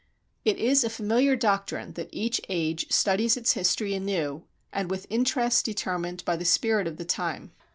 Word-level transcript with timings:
It 0.43 0.57
is 0.57 0.83
a 0.83 0.89
familiar 0.89 1.35
doctrine 1.35 1.93
that 1.93 2.09
each 2.11 2.41
age 2.49 2.91
studies 2.91 3.37
its 3.37 3.51
history 3.53 3.93
anew 3.93 4.41
and 4.73 4.89
with 4.89 5.05
interests 5.11 5.61
determined 5.61 6.25
by 6.25 6.37
the 6.37 6.43
spirit 6.43 6.87
of 6.87 6.97
the 6.97 7.05
time. 7.05 7.51